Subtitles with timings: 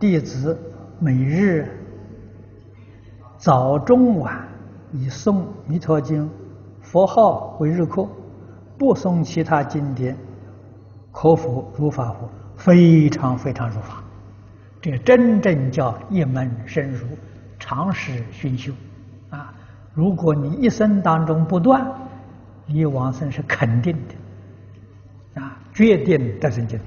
[0.00, 0.58] 弟子
[0.98, 1.68] 每日
[3.36, 4.48] 早中晚
[4.92, 5.34] 以诵
[5.66, 6.24] 《弥陀经》
[6.80, 8.08] 佛号为日课，
[8.78, 10.16] 不诵其他经典，
[11.12, 12.30] 可否如法佛？
[12.56, 14.02] 非常非常如法。
[14.80, 17.06] 这真正叫一门深入，
[17.58, 18.72] 常识熏修
[19.28, 19.52] 啊！
[19.92, 21.86] 如果你一生当中不断，
[22.64, 26.84] 你往生是肯定的啊，决定得生净土。